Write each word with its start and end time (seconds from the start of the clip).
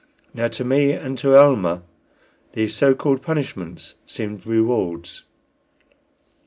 Now, 0.33 0.47
to 0.47 0.63
me 0.63 0.93
and 0.93 1.15
to 1.19 1.37
Almah 1.37 1.83
these 2.53 2.75
so 2.75 2.95
called 2.95 3.21
punishments 3.21 3.93
seemed 4.07 4.47
rewards. 4.47 5.25